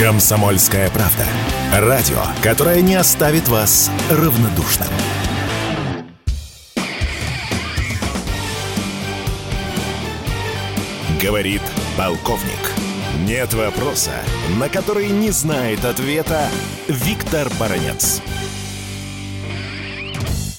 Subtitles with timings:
[0.00, 1.26] Комсомольская правда.
[1.74, 4.88] Радио, которое не оставит вас равнодушным.
[11.22, 11.60] Говорит
[11.98, 12.72] полковник.
[13.26, 14.12] Нет вопроса,
[14.58, 16.48] на который не знает ответа
[16.88, 18.22] Виктор Баранец.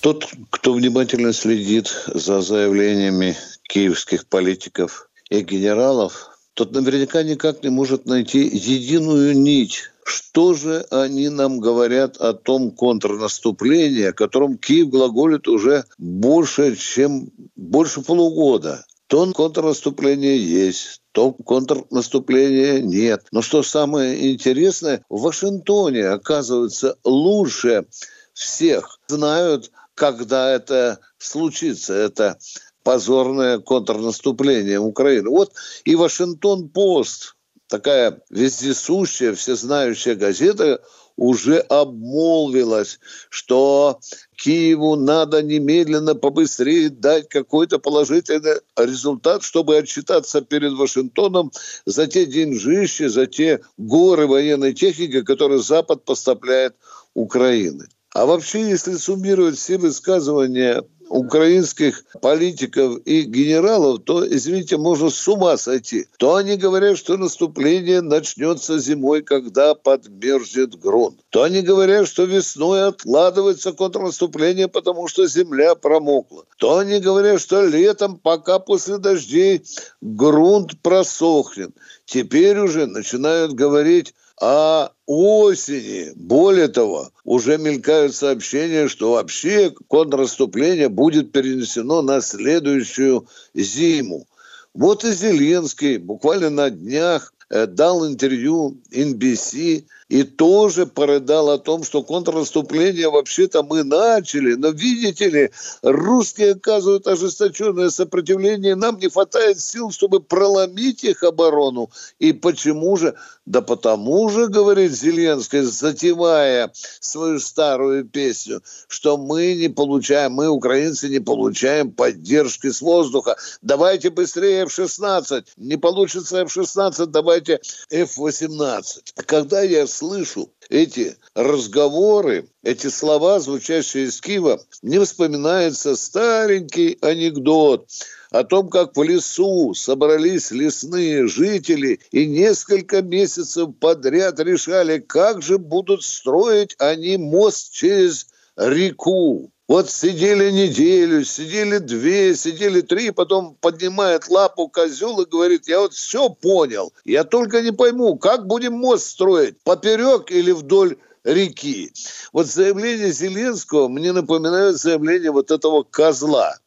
[0.02, 8.06] Тот, кто внимательно следит за заявлениями киевских политиков и генералов, тот наверняка никак не может
[8.06, 15.48] найти единую нить что же они нам говорят о том контрнаступлении, о котором Киев глаголит
[15.48, 18.86] уже больше, чем больше полугода?
[19.08, 23.26] То контрнаступление есть, то контрнаступления нет.
[23.32, 27.86] Но что самое интересное, в Вашингтоне, оказывается, лучше
[28.34, 31.94] всех знают, когда это случится.
[31.94, 32.38] Это
[32.84, 35.30] позорное контрнаступление Украины.
[35.30, 35.54] Вот
[35.86, 37.36] и Вашингтон-Пост,
[37.68, 40.82] такая вездесущая, всезнающая газета,
[41.18, 44.00] уже обмолвилась, что
[44.36, 51.52] Киеву надо немедленно побыстрее дать какой-то положительный результат, чтобы отчитаться перед Вашингтоном
[51.86, 56.76] за те деньжища, за те горы военной техники, которые Запад поставляет
[57.14, 57.88] Украины.
[58.14, 65.58] А вообще, если суммировать все высказывания украинских политиков и генералов, то, извините, можно с ума
[65.58, 66.08] сойти.
[66.18, 71.20] То они говорят, что наступление начнется зимой, когда подмерзнет грунт.
[71.30, 76.46] То они говорят, что весной откладывается контрнаступление, потому что земля промокла.
[76.58, 79.64] То они говорят, что летом, пока после дождей
[80.00, 81.72] грунт просохнет.
[82.06, 86.12] Теперь уже начинают говорить о осени.
[86.16, 94.28] Более того, уже мелькают сообщения, что вообще контрнаступление будет перенесено на следующую зиму.
[94.74, 102.04] Вот и Зеленский буквально на днях дал интервью NBC и тоже порыдал о том, что
[102.04, 109.92] контрнаступление вообще-то мы начали, но видите ли, русские оказывают ожесточенное сопротивление, нам не хватает сил,
[109.92, 111.90] чтобы проломить их оборону.
[112.20, 113.16] И почему же?
[113.46, 121.10] Да потому же, говорит Зеленский, затевая свою старую песню, что мы не получаем, мы, украинцы,
[121.10, 123.36] не получаем поддержки с воздуха.
[123.62, 125.46] Давайте быстрее F-16.
[125.58, 128.84] Не получится F-16, давайте F-18.
[129.26, 137.88] Когда я слышу эти разговоры, эти слова, звучащие из Киева, мне вспоминается старенький анекдот
[138.32, 145.58] о том, как в лесу собрались лесные жители и несколько месяцев подряд решали, как же
[145.58, 149.52] будут строить они мост через реку.
[149.72, 155.94] Вот сидели неделю, сидели две, сидели три, потом поднимает лапу козел и говорит, я вот
[155.94, 161.94] все понял, я только не пойму, как будем мост строить, поперек или вдоль реки.
[162.34, 166.58] Вот заявление Зеленского мне напоминает заявление вот этого козла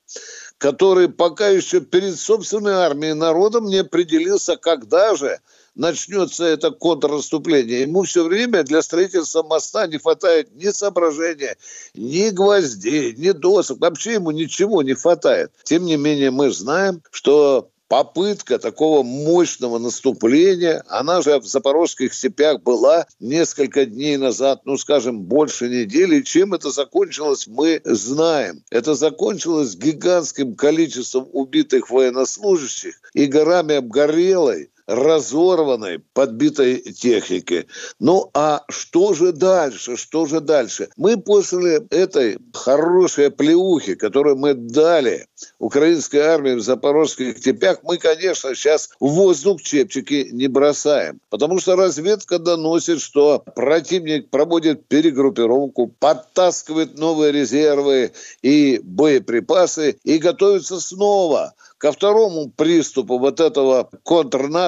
[0.57, 5.41] который пока еще перед собственной армией народом не определился, когда же
[5.75, 7.83] начнется это контрнаступление.
[7.83, 11.57] Ему все время для строительства моста не хватает ни соображения,
[11.95, 13.81] ни гвоздей, ни досок.
[13.81, 15.53] Вообще ему ничего не хватает.
[15.65, 22.62] Тем не менее, мы знаем, что попытка такого мощного наступления, она же в запорожских степях
[22.62, 26.23] была несколько дней назад, ну, скажем, больше недели.
[26.23, 28.65] Чем это закончилось, мы знаем.
[28.71, 37.67] Это закончилось гигантским количеством убитых военнослужащих и горами обгорелой разорванной, подбитой техники.
[37.99, 39.97] Ну а что же дальше?
[39.97, 40.89] Что же дальше?
[40.97, 45.27] Мы после этой хорошей плеухи, которую мы дали
[45.59, 51.21] украинской армии в запорожских степях, мы, конечно, сейчас в воздух чепчики не бросаем.
[51.31, 58.12] Потому что разведка доносит, что противник проводит перегруппировку, подтаскивает новые резервы
[58.43, 63.91] и боеприпасы и готовится снова ко второму приступу вот этого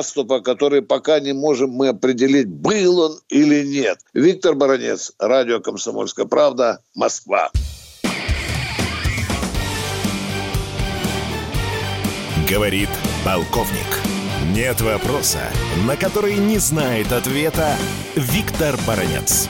[0.06, 3.98] контрнаступа, который пока не можем мы определить, был он или нет.
[4.14, 7.50] Виктор Баранец, радио «Комсомольская правда», Москва.
[12.48, 12.88] Говорит
[13.24, 14.00] полковник.
[14.54, 15.40] Нет вопроса,
[15.86, 17.76] на который не знает ответа
[18.14, 19.48] Виктор Баранец.